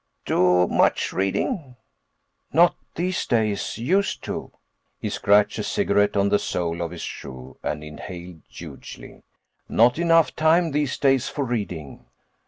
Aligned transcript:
Do 0.25 0.65
much 0.65 1.13
reading?" 1.13 1.75
"Not 2.51 2.73
these 2.95 3.27
days. 3.27 3.77
Used 3.77 4.23
to." 4.23 4.51
He 4.99 5.11
scratched 5.11 5.59
a 5.59 5.63
cigarette 5.63 6.17
on 6.17 6.29
the 6.29 6.39
sole 6.39 6.81
of 6.81 6.89
his 6.89 7.03
shoe 7.03 7.57
and 7.61 7.83
inhaled 7.83 8.41
hugely. 8.49 9.21
"Not 9.69 9.99
enough 9.99 10.35
time 10.35 10.71
these 10.71 10.97
days 10.97 11.29
for 11.29 11.45
reading." 11.45 12.05